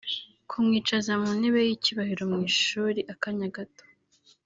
kumwicaza 0.49 1.11
mu 1.21 1.31
ntebe 1.39 1.59
y’icyubahiro 1.67 2.23
mu 2.31 2.39
ishuri 2.51 2.99
akanya 3.13 3.47
gato 3.55 3.83